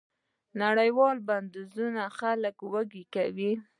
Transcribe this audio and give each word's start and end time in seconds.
نړیوال 0.61 1.17
بندیزونه 1.27 2.03
خلک 2.17 2.55
وږي 2.71 3.03
کوي. 3.15 3.53